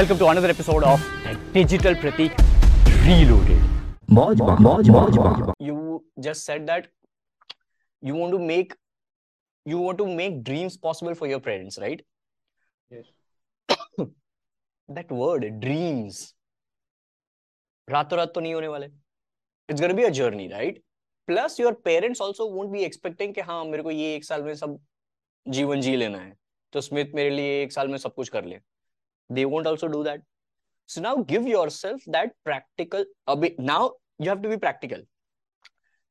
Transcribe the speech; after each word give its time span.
Welcome 0.00 0.18
to 0.18 0.26
another 0.26 0.50
episode 0.50 0.84
of 0.84 1.00
digital 1.54 1.94
Prateek 2.00 2.36
reloaded 3.06 4.12
मौज 4.18 4.40
मौज 4.60 4.88
मौज 4.90 5.16
you 5.62 5.74
just 6.18 6.42
said 6.42 6.62
that 6.66 6.88
you 8.02 8.14
want 8.18 8.30
to 8.32 8.38
make 8.44 8.72
you 9.66 9.82
want 9.82 9.98
to 9.98 10.06
make 10.20 10.40
dreams 10.44 10.76
possible 10.84 11.14
for 11.14 11.28
your 11.28 11.40
parents 11.40 11.78
right 11.78 12.02
yes 12.92 13.10
that 14.00 15.12
word 15.12 15.44
dreams 15.66 16.22
रातों 17.88 18.18
रात 18.18 18.32
तो 18.34 18.40
नहीं 18.40 18.54
होने 18.54 18.68
वाले। 18.68 18.86
It's 18.86 19.80
gonna 19.80 19.94
be 19.94 20.04
a 20.04 20.10
journey 20.20 20.48
right 20.48 20.82
plus 21.28 21.60
your 21.60 21.80
parents 21.84 22.22
also 22.22 22.48
won't 22.54 22.70
be 22.70 22.84
expecting 22.84 23.34
कि 23.34 23.40
हाँ 23.50 23.64
मेरे 23.64 23.82
को 23.82 23.90
ये 23.90 24.14
एक 24.14 24.24
साल 24.24 24.42
में 24.42 24.54
सब 24.54 24.80
जीवन 25.46 25.80
जी 25.80 25.96
लेना 25.96 26.18
है। 26.18 26.34
तो 26.72 26.80
स्मिथ 26.80 27.14
मेरे 27.14 27.30
लिए 27.30 27.62
एक 27.62 27.72
साल 27.72 27.88
में 27.88 27.98
सब 27.98 28.14
कुछ 28.14 28.28
कर 28.28 28.44
ले। 28.44 28.60
they 29.29 29.45
won't 29.45 29.67
also 29.67 29.87
do 29.87 30.03
that 30.03 30.25
so 30.89 31.01
now 31.01 31.15
give 31.33 31.47
yourself 31.47 32.01
that 32.07 32.35
practical 32.47 33.05
अभी 33.27 33.55
now 33.59 33.81
you 34.19 34.29
have 34.29 34.41
to 34.41 34.49
be 34.49 34.57
practical 34.57 35.05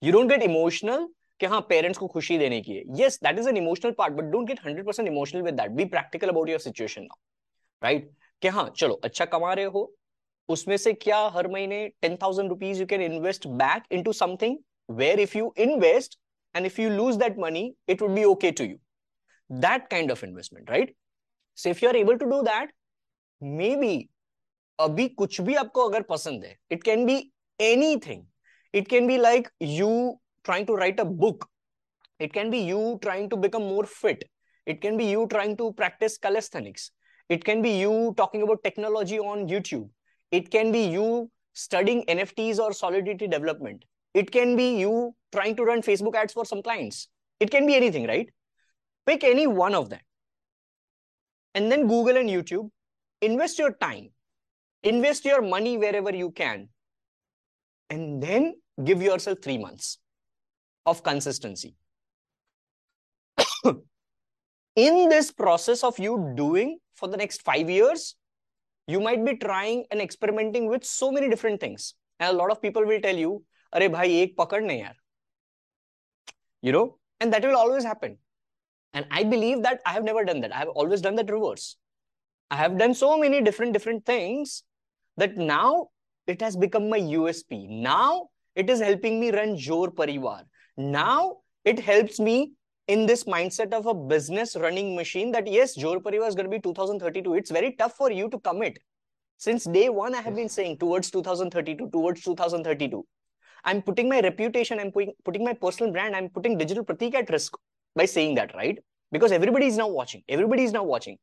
you 0.02 0.12
don't 0.12 0.34
get 0.34 0.42
emotional 0.42 1.06
कि 1.40 1.46
हाँ 1.46 1.60
पेरेंट्स 1.68 1.98
को 1.98 2.06
खुशी 2.08 2.38
देने 2.38 2.60
की 2.60 2.72
है 2.72 2.82
yes 2.98 3.18
that 3.26 3.38
is 3.42 3.48
an 3.52 3.56
emotional 3.56 3.94
part 4.00 4.16
but 4.18 4.30
don't 4.32 4.50
get 4.50 4.60
100% 4.64 5.10
emotional 5.12 5.46
with 5.46 5.56
that 5.56 5.76
be 5.76 5.86
practical 5.94 6.32
about 6.34 6.52
your 6.52 6.60
situation 6.66 7.08
now 7.08 7.18
right 7.82 8.06
कि 8.42 8.48
हाँ 8.48 8.68
चलो 8.76 8.94
अच्छा 9.04 9.24
कमा 9.24 9.52
रहे 9.54 9.64
हो 9.74 9.92
उसमें 10.48 10.76
से 10.76 10.92
क्या 10.92 11.18
हर 11.34 11.48
महीने 11.48 11.86
ten 12.02 12.16
thousand 12.22 12.48
rupees 12.48 12.80
you 12.80 12.86
can 12.86 13.02
invest 13.02 13.46
back 13.62 13.82
into 13.92 14.12
something 14.12 14.56
where 14.90 15.20
if 15.20 15.36
you 15.36 15.52
invest 15.58 16.18
and 16.54 16.66
if 16.66 16.78
you 16.80 16.88
lose 16.90 17.16
that 17.16 17.38
money 17.38 17.62
it 17.88 18.02
would 18.02 18.10
be 18.14 18.24
okay 18.24 18.50
to 18.50 18.64
you 18.64 18.76
that 19.50 19.88
kind 19.90 20.12
of 20.12 20.24
investment 20.24 20.70
right 20.70 20.94
so 21.58 21.70
if 21.70 21.82
you 21.82 21.88
are 21.88 21.96
able 21.96 22.16
to 22.16 22.26
do 22.26 22.40
that 22.42 22.72
may 23.42 23.74
be 23.76 23.96
अभी 24.80 25.08
कुछ 25.08 25.40
भी 25.40 25.54
आपको 25.54 25.88
अगर 25.88 26.02
पसंद 26.12 26.44
है 26.44 26.56
it 26.72 26.82
can 26.82 27.04
be 27.06 27.18
anything 27.60 28.22
it 28.74 28.88
can 28.88 29.06
be 29.06 29.16
like 29.18 29.50
you 29.60 30.18
trying 30.42 30.66
to 30.66 30.74
write 30.74 30.98
a 30.98 31.04
book 31.04 31.48
it 32.18 32.32
can 32.32 32.50
be 32.50 32.58
you 32.58 32.98
trying 33.02 33.28
to 33.30 33.36
become 33.36 33.62
more 33.62 33.84
fit 33.86 34.24
it 34.66 34.80
can 34.80 34.96
be 34.96 35.04
you 35.04 35.26
trying 35.34 35.56
to 35.60 35.72
practice 35.80 36.18
calisthenics 36.18 36.90
it 37.28 37.44
can 37.44 37.62
be 37.62 37.70
you 37.78 37.92
talking 38.16 38.42
about 38.42 38.62
technology 38.64 39.18
on 39.18 39.46
youtube 39.48 39.88
it 40.32 40.50
can 40.50 40.72
be 40.72 40.82
you 40.96 41.30
studying 41.52 42.04
nfts 42.16 42.58
or 42.58 42.72
solidity 42.72 43.28
development 43.28 43.84
it 44.12 44.30
can 44.30 44.56
be 44.56 44.68
you 44.80 45.14
trying 45.32 45.54
to 45.54 45.64
run 45.64 45.86
facebook 45.90 46.16
ads 46.22 46.32
for 46.32 46.44
some 46.44 46.62
clients 46.62 47.08
it 47.38 47.50
can 47.50 47.66
be 47.66 47.76
anything 47.76 48.08
right 48.08 48.34
pick 49.06 49.22
any 49.22 49.46
one 49.46 49.74
of 49.74 49.88
them 49.88 50.00
and 51.54 51.70
then 51.70 51.86
google 51.86 52.16
and 52.16 52.28
youtube 52.28 52.68
invest 53.21 53.59
your 53.59 53.73
time 53.73 54.09
invest 54.83 55.25
your 55.25 55.41
money 55.41 55.77
wherever 55.77 56.15
you 56.15 56.31
can 56.31 56.69
and 57.89 58.21
then 58.23 58.53
give 58.83 59.01
yourself 59.01 59.39
three 59.43 59.57
months 59.57 59.97
of 60.85 61.03
consistency. 61.03 61.75
In 64.75 65.09
this 65.09 65.31
process 65.31 65.83
of 65.83 65.99
you 65.99 66.33
doing 66.35 66.79
for 66.95 67.09
the 67.09 67.17
next 67.17 67.41
five 67.41 67.69
years, 67.69 68.15
you 68.87 69.01
might 69.01 69.25
be 69.25 69.35
trying 69.35 69.85
and 69.91 69.99
experimenting 70.01 70.67
with 70.67 70.85
so 70.85 71.11
many 71.11 71.29
different 71.29 71.59
things. 71.59 71.95
And 72.19 72.33
a 72.33 72.37
lot 72.37 72.51
of 72.51 72.61
people 72.61 72.85
will 72.85 73.01
tell 73.01 73.15
you, 73.15 73.43
Are 73.73 73.87
bhai, 73.89 74.21
ek 74.21 74.37
pakad 74.37 74.63
nahi 74.63 74.83
yaar. 74.83 74.93
You 76.61 76.71
know, 76.71 76.97
and 77.19 77.33
that 77.33 77.43
will 77.43 77.55
always 77.55 77.83
happen. 77.83 78.17
And 78.93 79.05
I 79.11 79.23
believe 79.23 79.63
that 79.63 79.81
I 79.85 79.91
have 79.91 80.03
never 80.03 80.23
done 80.23 80.41
that. 80.41 80.55
I 80.55 80.59
have 80.59 80.69
always 80.69 81.01
done 81.01 81.15
that 81.15 81.29
reverse. 81.29 81.75
I 82.51 82.55
have 82.55 82.77
done 82.77 82.93
so 82.93 83.17
many 83.17 83.41
different, 83.41 83.73
different 83.73 84.05
things 84.05 84.63
that 85.17 85.37
now 85.37 85.89
it 86.25 86.41
has 86.41 86.55
become 86.55 86.89
my 86.89 86.99
USP. 86.99 87.69
Now 87.69 88.29
it 88.55 88.69
is 88.69 88.79
helping 88.81 89.19
me 89.19 89.31
run 89.31 89.57
Jor 89.57 89.91
Parivar. 89.91 90.43
Now 90.77 91.37
it 91.63 91.79
helps 91.79 92.19
me 92.19 92.53
in 92.87 93.05
this 93.05 93.25
mindset 93.25 93.71
of 93.71 93.85
a 93.85 93.93
business 93.93 94.55
running 94.55 94.95
machine 94.95 95.31
that 95.31 95.45
yes, 95.45 95.75
Jor 95.75 95.99
Parivar 95.99 96.27
is 96.27 96.35
going 96.35 96.49
to 96.49 96.49
be 96.49 96.59
2032. 96.59 97.35
It's 97.35 97.51
very 97.51 97.73
tough 97.73 97.95
for 97.95 98.11
you 98.11 98.29
to 98.29 98.39
commit. 98.39 98.79
Since 99.37 99.65
day 99.65 99.89
one, 99.89 100.15
I 100.15 100.21
have 100.21 100.35
been 100.35 100.49
saying 100.49 100.79
towards 100.79 101.11
2032, 101.11 101.89
towards 101.91 102.23
2032. 102.23 103.05
I'm 103.63 103.81
putting 103.81 104.09
my 104.09 104.21
reputation, 104.21 104.79
I'm 104.79 104.91
putting, 104.91 105.13
putting 105.23 105.43
my 105.43 105.53
personal 105.53 105.91
brand, 105.91 106.15
I'm 106.15 106.29
putting 106.29 106.57
digital 106.57 106.83
Pratik 106.83 107.13
at 107.13 107.29
risk 107.29 107.53
by 107.95 108.05
saying 108.05 108.35
that, 108.35 108.55
right? 108.55 108.79
Because 109.11 109.31
everybody 109.31 109.67
is 109.67 109.77
now 109.77 109.87
watching. 109.87 110.23
Everybody 110.27 110.63
is 110.63 110.73
now 110.73 110.83
watching. 110.83 111.17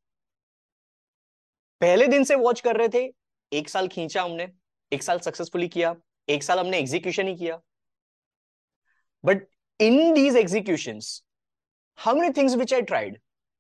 पहले 1.81 2.07
दिन 2.09 2.25
से 2.25 2.35
watch 2.35 2.61
कर 2.61 2.77
रहे 2.77 2.89
थे। 2.89 3.11
एक 3.53 3.69
साल 3.69 3.89
खींचा 3.89 4.23
हमने, 4.23 4.49
एक 4.93 5.03
साल 5.03 5.19
सक्सेसफुली 5.19 5.69
किया, 5.69 5.95
एक 6.29 6.43
साल 6.43 6.59
हमने 6.59 6.79
एग्जीक्यूशन 6.79 7.29
ही 7.29 7.35
किया। 7.37 7.61
But 9.25 9.47
in 9.81 10.13
these 10.15 10.37
execution 10.37 11.01
how 11.99 12.15
many 12.17 12.33
things 12.37 12.55
which 12.57 12.75
I 12.75 12.83
tried 12.83 13.19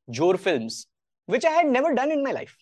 ज़ोर 0.09 0.37
film 0.37 0.69
which 1.28 1.47
I 1.47 1.54
had 1.54 1.66
never 1.66 1.93
done 1.93 2.12
in 2.12 2.22
my 2.22 2.32
life 2.32 2.56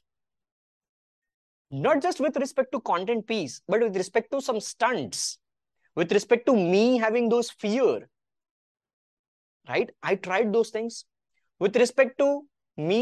not 1.72 1.98
just 2.02 2.20
with 2.20 2.36
respect 2.38 2.70
to 2.72 2.78
content 2.90 3.26
piece 3.28 3.62
but 3.70 3.82
with 3.82 3.96
respect 3.96 4.30
to 4.30 4.40
some 4.40 4.58
stunt 4.68 5.16
with 5.96 6.12
respect 6.12 6.46
to 6.46 6.54
me 6.56 6.98
having 6.98 7.30
those 7.30 7.50
fear 7.60 8.06
right 9.66 9.94
I 10.04 10.16
tried 10.18 10.50
those 10.52 10.74
things 10.74 11.04
with 11.60 11.76
respect 11.76 12.16
to 12.18 12.26
me 12.78 13.00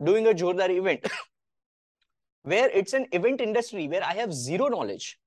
doing 0.00 0.26
a 0.26 0.32
जोरदार 0.32 0.70
event 0.70 1.08
where 2.42 2.70
it's 2.70 2.92
an 2.92 3.06
event 3.12 3.40
industry 3.40 3.88
where 3.88 4.02
I 4.02 4.14
have 4.14 4.32
zero 4.32 4.68
knowledge. 4.68 5.18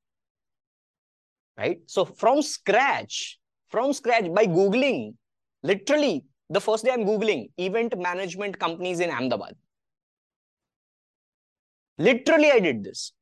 Right? 1.58 1.80
So 1.86 2.06
from 2.06 2.42
scratch, 2.42 3.40
from 3.70 3.94
scratch, 3.94 4.34
by 4.34 4.46
Googling, 4.46 5.14
literally 5.62 6.26
the 6.50 6.62
first 6.62 6.86
day 6.86 6.92
I'm 6.92 7.06
Googling 7.06 7.50
event 7.58 7.98
management 7.98 8.60
companies 8.60 9.00
in 9.00 9.10
Ahmedabad. 9.10 9.56
Literally, 11.98 12.52
I 12.52 12.60
did 12.60 12.84
this. 12.84 13.14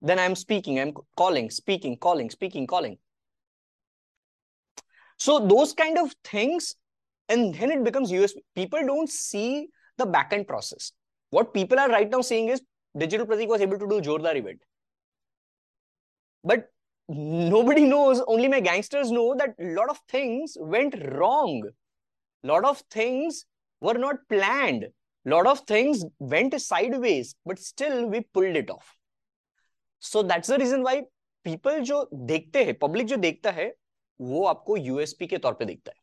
Then 0.00 0.18
I'm 0.18 0.36
speaking, 0.36 0.78
I'm 0.78 0.92
calling, 1.16 1.50
speaking, 1.50 1.96
calling, 1.96 2.30
speaking, 2.30 2.66
calling. 2.66 2.98
So 5.18 5.44
those 5.46 5.72
kind 5.72 5.98
of 5.98 6.14
things, 6.22 6.76
and 7.28 7.52
then 7.54 7.72
it 7.72 7.84
becomes 7.84 8.12
USP. 8.12 8.36
People 8.54 8.80
don't 8.86 9.10
see 9.10 9.68
the 9.96 10.06
backend 10.06 10.46
process. 10.46 10.92
What 11.30 11.52
people 11.52 11.78
are 11.78 11.88
right 11.88 12.08
now 12.08 12.20
saying 12.20 12.48
is 12.48 12.62
Digital 12.95 13.25
Pratik 13.25 13.47
was 13.47 13.61
able 13.61 13.79
to 13.79 13.87
do 13.87 14.01
Jordar 14.01 14.35
event. 14.35 14.61
But 16.43 16.69
nobody 17.09 17.85
knows, 17.85 18.21
only 18.27 18.47
my 18.47 18.59
gangsters 18.59 19.11
know 19.11 19.35
that 19.35 19.55
a 19.59 19.73
lot 19.73 19.89
of 19.89 19.99
things 20.09 20.57
went 20.59 20.95
wrong. 21.13 21.63
lot 22.43 22.65
of 22.65 22.79
things 22.91 23.45
were 23.81 23.93
not 23.95 24.17
planned 24.29 24.85
lot 25.25 25.47
of 25.47 25.59
things 25.61 26.03
went 26.19 26.59
sideways 26.61 27.35
but 27.45 27.59
still 27.59 28.05
we 28.07 28.21
pulled 28.33 28.55
it 28.55 28.69
off 28.69 28.95
so 30.03 30.23
that's 30.23 30.47
the 30.47 30.57
reason 30.57 30.83
why 30.83 30.95
people 31.45 31.79
जो 31.83 32.03
देखते 32.13 32.63
हैं 32.63 32.73
public 32.79 33.07
जो 33.07 33.17
देखता 33.17 33.51
है 33.51 33.73
वो 34.19 34.43
आपको 34.45 34.77
USP 34.77 35.27
के 35.27 35.37
तौर 35.37 35.53
पे 35.53 35.65
देखता 35.65 35.91
है 35.91 36.01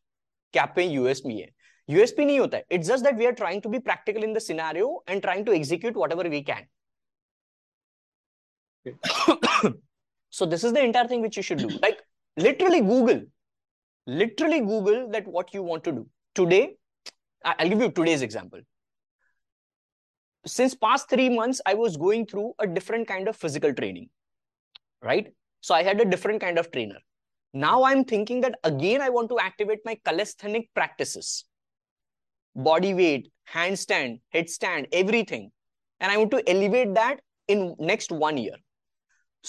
कि 0.53 0.59
आप 0.59 0.73
पे 0.75 0.83
यूएसपी 0.83 1.39
है 1.39 1.49
यूएसपी 1.89 2.25
नहीं 2.25 2.39
होता 2.39 2.57
है 2.57 2.65
it's 2.71 2.87
just 2.87 3.03
that 3.05 3.15
we 3.15 3.25
are 3.25 3.31
trying 3.41 3.61
to 3.61 3.69
be 3.69 3.79
practical 3.89 4.23
in 4.23 4.33
the 4.33 4.39
scenario 4.47 5.03
and 5.09 5.21
trying 5.21 5.45
to 5.45 5.53
execute 5.53 5.97
what 5.97 6.11
ever 6.11 6.27
we 6.29 6.41
can 6.49 6.67
so 10.30 10.46
this 10.46 10.64
is 10.64 10.72
the 10.72 10.82
entire 10.82 11.06
thing 11.08 11.22
which 11.22 11.36
you 11.36 11.42
should 11.42 11.58
do. 11.58 11.68
Like 11.82 12.00
literally 12.36 12.80
google 12.80 13.22
literally 14.06 14.60
google 14.60 15.08
that 15.10 15.26
what 15.26 15.54
you 15.54 15.62
want 15.62 15.84
to 15.84 15.92
do. 15.92 16.06
Today 16.34 16.76
i'll 17.44 17.68
give 17.68 17.80
you 17.80 17.90
today's 17.90 18.22
example. 18.22 18.60
Since 20.46 20.74
past 20.74 21.08
3 21.10 21.30
months 21.30 21.60
i 21.66 21.74
was 21.74 21.96
going 21.96 22.26
through 22.26 22.52
a 22.58 22.66
different 22.66 23.08
kind 23.08 23.28
of 23.28 23.36
physical 23.36 23.72
training 23.72 24.08
right? 25.02 25.32
So 25.60 25.74
i 25.74 25.82
had 25.82 26.00
a 26.00 26.04
different 26.04 26.40
kind 26.40 26.58
of 26.58 26.70
trainer. 26.70 26.98
Now 27.54 27.84
i'm 27.84 28.04
thinking 28.04 28.42
that 28.42 28.58
again 28.64 29.00
i 29.00 29.08
want 29.08 29.28
to 29.30 29.38
activate 29.38 29.80
my 29.84 29.98
calisthenic 30.04 30.68
practices. 30.74 31.46
Body 32.54 32.94
weight 32.94 33.32
handstand 33.52 34.20
headstand 34.34 34.86
everything. 34.92 35.50
And 36.00 36.12
i 36.12 36.16
want 36.18 36.30
to 36.32 36.48
elevate 36.48 36.94
that 36.94 37.20
in 37.48 37.74
next 37.78 38.12
1 38.12 38.36
year 38.36 38.56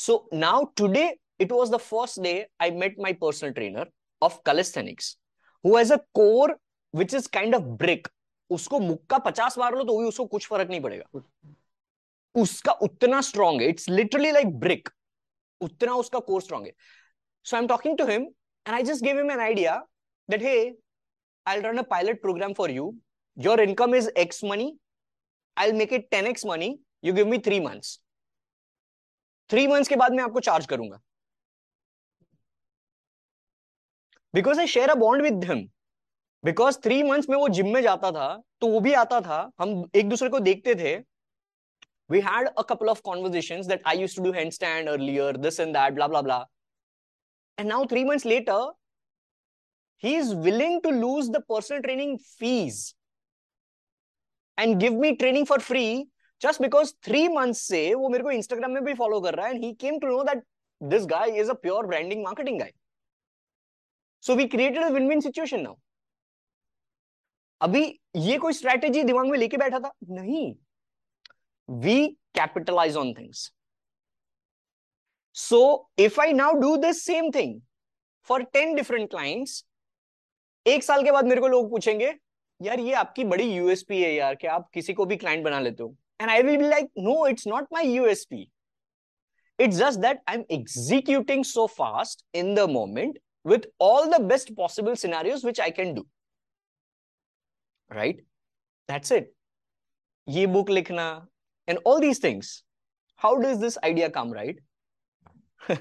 so 0.03 0.15
now 0.31 0.57
today, 0.81 1.07
it 1.45 1.51
was 1.51 1.71
the 1.73 1.79
first 1.79 2.21
day 2.23 2.35
i 2.65 2.69
met 2.83 2.97
my 3.05 3.11
personal 3.23 3.53
trainer 3.57 3.85
of 4.27 4.37
calisthenics, 4.49 5.09
who 5.63 5.75
has 5.77 5.91
a 5.95 5.99
core 6.19 6.55
which 6.93 7.15
is 7.19 7.27
kind 7.27 7.57
of 7.59 7.67
brick. 7.81 8.07
उसको 8.49 8.79
मुक्का 8.79 9.17
पचास 9.25 9.57
मार 9.57 9.75
लो 9.75 9.83
तो 9.83 9.97
भी 9.99 10.07
उसको 10.07 10.25
कुछ 10.25 10.47
फ़र्क 10.47 10.69
नहीं 10.69 10.81
पड़ेगा। 10.81 11.21
उसका 12.41 12.71
उतना 12.87 13.21
स्ट्रॉन्ग 13.29 13.61
है 13.61 13.67
इट्स 13.69 13.89
लिटरली 13.89 14.31
लाइक 14.31 14.57
ब्रिक 14.59 14.89
उतना 15.61 15.95
उसका 16.05 16.19
कोर 16.31 16.41
स्ट्रॉन्ग 16.41 16.65
है। 16.65 16.73
So 17.45 17.55
I 17.55 17.61
am 17.61 17.67
talking 17.67 17.97
to 17.97 18.05
him 18.07 18.21
and 18.21 18.75
I 18.75 18.83
just 18.91 19.03
give 19.03 19.17
him 19.17 19.31
an 19.31 19.39
idea 19.39 19.75
that 20.29 20.43
hey 20.43 20.57
I 21.47 21.61
run 21.61 21.77
a 21.77 21.87
pilot 21.91 22.21
program 22.21 22.53
for 22.53 22.71
you 22.71 22.93
your 23.37 23.61
income 23.61 23.95
is 23.95 24.09
X 24.25 24.43
money 24.43 24.75
I 25.57 25.71
make 25.71 25.93
it 25.97 26.03
10x 26.13 26.43
money. 26.47 26.67
You 27.05 27.13
give 27.17 27.27
me 27.29 27.37
3 27.45 27.57
months. 27.63 27.89
Three 29.49 29.67
months 29.67 29.87
के 29.89 29.95
बाद 29.95 30.13
मैं 30.13 30.23
आपको 30.23 30.39
charge 30.41 30.65
करूँगा। 30.65 30.99
Because 34.33 34.59
I 34.59 34.67
share 34.67 34.89
a 34.89 34.95
bond 34.95 35.23
with 35.23 35.43
him 35.49 35.67
because 36.43 36.77
three 36.83 37.01
months 37.03 37.29
में 37.29 37.37
वो 37.37 37.47
gym 37.49 37.67
में 37.73 37.81
जाता 37.81 38.11
था 38.11 38.27
तो 38.61 38.67
वो 38.67 38.79
भी 38.79 38.93
आता 38.93 39.19
था। 39.21 39.39
हम 39.59 39.83
एक 39.95 40.09
दूसरे 40.09 40.29
को 40.29 40.39
देखते 40.39 40.75
थे। 40.75 40.95
We 42.11 42.19
had 42.25 42.47
a 42.47 42.61
couple 42.69 42.89
of 42.89 43.01
conversation 43.05 43.61
that 43.67 43.87
I 43.87 43.97
use 43.99 44.15
to 44.15 44.23
do 44.23 44.31
hand 44.33 44.51
stand 44.51 44.89
earlier 44.89 45.37
this 45.37 45.59
and 45.59 45.73
that 45.77 45.93
blah 45.93 46.07
blah 46.07 46.45
and 47.57 47.67
now 47.67 47.85
three 47.91 48.03
months 48.03 48.25
later 48.25 48.71
he 50.03 50.15
is 50.17 50.33
willing 50.43 50.81
to 50.81 50.89
lose 50.91 51.29
the 51.29 51.43
personal 51.49 51.79
training 51.81 52.17
fees 52.19 52.95
and 54.57 54.77
give 54.79 54.99
me 55.01 55.11
training 55.15 55.45
for 55.47 55.59
free 55.61 55.85
just 56.41 56.61
because 56.61 56.93
three 57.03 57.27
month 57.27 57.53
से 57.53 57.93
वो 57.93 58.09
मेरे 58.09 58.23
को 58.23 58.31
Instagram 58.31 58.71
में 58.71 58.83
भी 58.83 58.93
follow 58.93 59.19
कर 59.21 59.35
रहा 59.35 59.47
है 59.47 59.53
and 59.53 59.63
he 59.63 59.73
came 59.81 59.99
to 59.99 60.07
know 60.07 60.23
that 60.23 60.43
this 60.81 61.05
guy 61.05 61.39
is 61.39 61.49
a 61.49 61.53
pure 61.61 61.85
branding 61.87 62.23
marketing 62.23 62.59
guy 62.59 62.71
so 64.23 64.35
we 64.35 64.45
created 64.47 64.83
a 64.83 64.89
win 64.89 65.07
win 65.09 65.19
situation 65.21 65.61
now 65.61 65.75
अभी 67.61 67.83
ये 68.15 68.37
कोई 68.37 68.53
स्ट्रैटेजी 68.53 69.03
दिमाग 69.03 69.27
में 69.27 69.37
लेके 69.37 69.57
बैठा 69.57 69.79
था? 69.79 69.91
नहीं. 70.09 70.53
We 71.69 72.05
capitalize 72.35 72.95
on 72.97 73.13
things 73.13 73.51
so 75.35 75.59
if 75.99 76.19
I 76.21 76.33
now 76.33 76.53
do 76.59 76.75
this 76.77 77.03
same 77.05 77.29
thing 77.35 77.59
for 78.27 78.43
ten 78.53 78.75
different 78.75 79.09
clients 79.09 79.63
एक 80.65 80.83
साल 80.83 81.03
के 81.03 81.11
बाद 81.11 81.25
मेरे 81.25 81.41
को 81.41 81.47
लोग 81.47 81.69
पूछेंगे, 81.71 82.13
यार 82.61 82.79
ये 82.79 82.93
आपकी 82.93 83.23
बड़ी 83.23 83.51
यूएसपी 83.51 84.01
है 84.03 84.13
यार 84.13 84.35
कि 84.35 84.47
आप 84.47 84.69
किसी 84.73 84.93
को 84.93 85.05
भी 85.05 85.15
क्लाइंट 85.17 85.43
बना 85.43 85.59
लेते 85.59 85.83
हो? 85.83 85.95
And 86.20 86.30
I 86.30 86.42
will 86.42 86.56
be 86.56 86.68
like 86.68 86.90
no 86.98 87.26
it's 87.26 87.46
not 87.46 87.66
my 87.72 87.94
USP 87.94 88.48
it's 89.58 89.78
just 89.78 90.00
that 90.02 90.20
i'm 90.30 90.40
executing 90.54 91.42
so 91.48 91.64
fast 91.72 92.22
in 92.38 92.48
the 92.54 92.62
moment 92.76 93.18
with 93.50 93.66
all 93.86 94.08
the 94.12 94.18
best 94.30 94.48
possible 94.60 94.96
scenarios 95.02 95.44
which 95.48 95.60
i 95.64 95.68
can 95.76 95.92
do 95.98 96.02
right 97.90 98.22
that's 98.88 99.12
it 99.18 99.28
ye 100.26 100.46
book 100.56 100.72
likhna 100.78 101.06
and 101.68 101.82
all 101.84 102.00
these 102.06 102.22
things 102.24 102.50
how 103.26 103.32
does 103.44 103.60
this 103.66 103.78
idea 103.90 104.08
come 104.16 104.32
right 104.38 104.58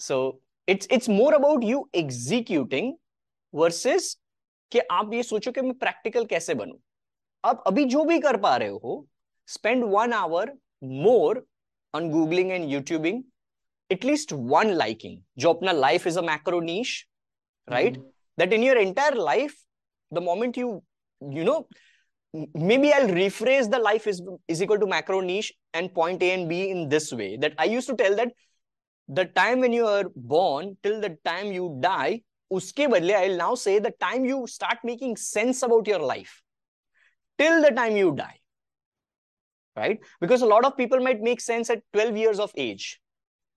so 0.00 0.40
it's 0.68 0.86
it's 0.98 1.08
more 1.08 1.32
about 1.34 1.62
you 1.62 1.80
executing 2.04 2.92
versus 3.54 4.10
कि 4.72 4.80
आप 4.90 5.12
ये 5.14 5.22
सोचो 5.22 5.50
कि 5.52 5.60
मैं 5.60 5.72
practical 5.78 6.24
कैसे 6.26 6.54
बनूं 6.54 6.76
आप 7.44 7.64
अभी 7.66 7.84
जो 7.94 8.04
भी 8.04 8.18
कर 8.20 8.36
पा 8.40 8.56
रहे 8.56 8.68
हो 8.68 8.94
spend 9.54 9.84
one 9.84 10.12
hour 10.12 10.52
more 10.82 11.46
on 11.94 12.10
googling 12.10 12.52
and 12.52 12.70
youtubing 12.70 13.22
at 13.90 14.04
least 14.04 14.32
one 14.32 14.74
liking 14.82 15.18
जो 15.38 15.52
अपना 15.52 15.74
life 15.78 16.06
is 16.10 16.16
a 16.16 16.22
macro 16.22 16.60
niche 16.60 17.06
right 17.70 17.92
mm-hmm. 17.92 18.08
that 18.38 18.52
in 18.52 18.62
your 18.62 18.78
entire 18.78 19.14
life 19.14 19.54
the 20.10 20.20
moment 20.20 20.56
you 20.56 20.70
you 21.38 21.44
know 21.44 21.66
maybe 22.54 22.92
i'll 22.92 23.12
rephrase 23.18 23.70
the 23.70 23.78
life 23.78 24.06
is 24.06 24.22
is 24.48 24.62
equal 24.62 24.78
to 24.78 24.86
macro 24.86 25.20
niche 25.20 25.52
and 25.74 25.94
point 25.94 26.22
a 26.22 26.32
and 26.32 26.48
b 26.48 26.62
in 26.70 26.88
this 26.88 27.12
way 27.12 27.36
that 27.36 27.54
i 27.58 27.64
used 27.64 27.88
to 27.88 27.96
tell 28.02 28.16
that 28.16 28.32
the 29.08 29.24
time 29.40 29.60
when 29.60 29.72
you 29.72 29.86
are 29.86 30.04
born 30.34 30.76
till 30.82 31.00
the 31.00 31.10
time 31.30 31.52
you 31.52 31.66
die 31.80 32.22
uske 32.58 32.86
badle 32.94 33.16
i'll 33.18 33.40
now 33.42 33.54
say 33.64 33.78
the 33.88 33.94
time 34.06 34.24
you 34.24 34.46
start 34.46 34.86
making 34.92 35.16
sense 35.24 35.62
about 35.68 35.92
your 35.92 36.00
life 36.12 36.38
till 37.42 37.60
the 37.66 37.72
time 37.80 38.00
you 38.02 38.14
die 38.22 38.38
right? 39.77 39.99
Because 40.19 40.41
a 40.41 40.45
lot 40.45 40.65
of 40.65 40.75
people 40.75 40.99
might 40.99 41.21
make 41.21 41.39
sense 41.39 41.69
at 41.69 41.83
12 41.93 42.17
years 42.17 42.39
of 42.39 42.51
age 42.57 42.99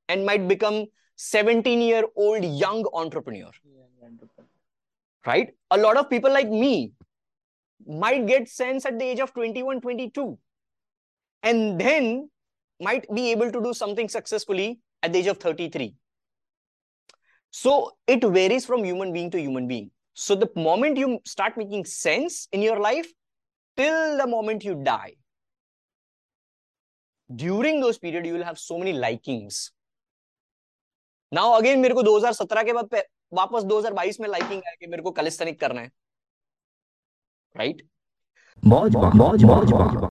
and 0.08 0.26
might 0.26 0.46
become 0.46 0.86
17 1.16 1.80
year 1.80 2.04
old 2.14 2.44
young 2.44 2.84
entrepreneur. 2.92 3.50
Right? 5.26 5.50
A 5.70 5.76
lot 5.76 5.96
of 5.96 6.08
people 6.08 6.30
like 6.32 6.48
me 6.48 6.92
might 7.86 8.26
get 8.26 8.48
sense 8.48 8.86
at 8.86 8.98
the 8.98 9.04
age 9.04 9.20
of 9.20 9.32
21, 9.32 9.80
22, 9.80 10.38
and 11.42 11.80
then 11.80 12.30
might 12.80 13.06
be 13.14 13.30
able 13.30 13.50
to 13.52 13.62
do 13.62 13.74
something 13.74 14.08
successfully 14.08 14.80
at 15.02 15.12
the 15.12 15.18
age 15.18 15.26
of 15.26 15.38
33. 15.38 15.94
So 17.50 17.92
it 18.06 18.22
varies 18.24 18.64
from 18.64 18.84
human 18.84 19.12
being 19.12 19.30
to 19.32 19.40
human 19.40 19.66
being. 19.66 19.90
So 20.14 20.34
the 20.34 20.50
moment 20.56 20.96
you 20.96 21.18
start 21.24 21.56
making 21.56 21.84
sense 21.84 22.48
in 22.52 22.62
your 22.62 22.78
life, 22.78 23.10
till 23.76 24.16
the 24.18 24.26
moment 24.26 24.64
you 24.64 24.82
die, 24.82 25.14
during 27.32 27.82
those 27.82 27.98
period 27.98 28.26
you 28.26 28.32
will 28.32 28.44
have 28.44 28.54
so 28.54 28.78
many 28.78 28.92
likings 28.92 29.72
now 31.34 31.52
again 31.52 31.80
मेरे 31.80 31.94
को 31.94 32.02
2017 32.02 32.64
के 32.64 32.72
बाद 32.72 33.02
वापस 33.32 33.62
2022 33.62 34.20
में 34.20 34.28
liking 34.28 34.62
आया 34.66 34.88
मेरे 34.90 35.02
को 35.02 35.10
calisthenic 35.10 35.60
करना 35.60 35.80
है 35.80 35.90
राइट 37.56 37.76
right? 37.76 37.88
मौज 38.66 38.96
मौज 38.96 39.14
मौज, 39.14 39.44
मौज, 39.44 39.44
मौज, 39.44 39.72
मौज, 39.72 39.72
मौज, 39.72 39.94
मौज. 39.94 40.08